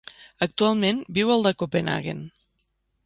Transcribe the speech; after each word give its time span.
Actualment 0.45 1.03
viu 1.17 1.33
al 1.35 1.45
de 1.49 1.53
Copenhaguen. 1.63 2.25